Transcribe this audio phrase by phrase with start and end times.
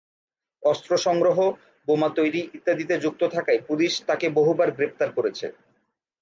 [0.63, 1.37] অস্ত্র সংগ্রহ,
[1.87, 5.47] বোমা তৈরি ইত্যাদিতে যুক্ত থাকায় পুলিশ তাকে বহুবার গ্রেপ্তার করেছে।